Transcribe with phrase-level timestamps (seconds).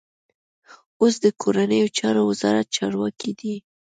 [0.99, 3.55] اوس د کورنیو چارو وزارت چارواکی دی.